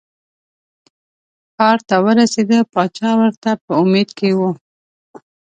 [1.55, 4.41] ښار ته ورسېده پاچا ورته په امید کې و.